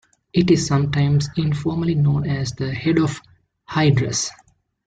It 0.33 0.49
is 0.49 0.65
sometimes 0.65 1.29
informally 1.37 1.93
known 1.93 2.27
as 2.27 2.53
the 2.53 2.73
Head 2.73 2.97
of 2.97 3.21
Hydrus. 3.69 4.31